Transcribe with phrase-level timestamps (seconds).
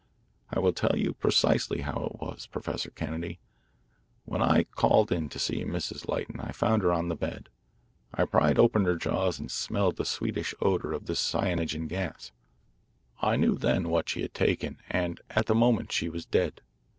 [0.49, 3.39] "I will tell you precisely how it was, Professor Kennedy.
[4.25, 7.49] When I was called in to see Miss Lytton I found her on the bed.
[8.11, 12.31] I pried open her jaws and smelled the sweetish odour of the cyanogen gas.
[13.21, 16.61] I knew then what she had taken, and at the moment she was dead.